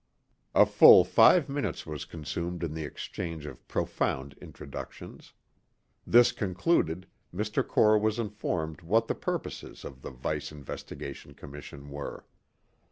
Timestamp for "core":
7.67-7.99